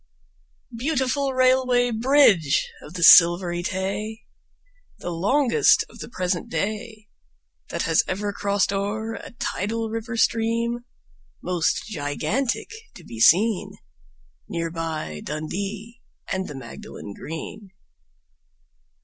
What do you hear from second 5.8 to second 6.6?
of the present